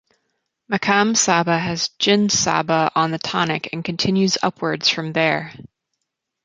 [0.67, 5.53] Maqam Saba has Jins Saba on the tonic and continues upwards from there.